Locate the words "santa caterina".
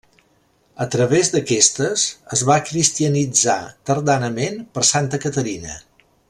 4.95-5.79